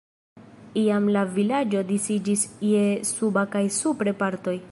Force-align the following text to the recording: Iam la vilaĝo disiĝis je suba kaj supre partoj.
Iam 0.83 1.09
la 1.17 1.23
vilaĝo 1.35 1.83
disiĝis 1.91 2.47
je 2.71 2.81
suba 3.13 3.47
kaj 3.57 3.65
supre 3.79 4.17
partoj. 4.23 4.59